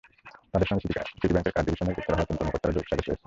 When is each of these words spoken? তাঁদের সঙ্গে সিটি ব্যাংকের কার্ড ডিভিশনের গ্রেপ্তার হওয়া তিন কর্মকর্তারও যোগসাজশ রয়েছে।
তাঁদের 0.51 0.69
সঙ্গে 0.69 0.87
সিটি 1.11 1.27
ব্যাংকের 1.35 1.53
কার্ড 1.55 1.65
ডিভিশনের 1.67 1.93
গ্রেপ্তার 1.95 2.15
হওয়া 2.17 2.27
তিন 2.27 2.37
কর্মকর্তারও 2.39 2.75
যোগসাজশ 2.75 3.05
রয়েছে। 3.07 3.13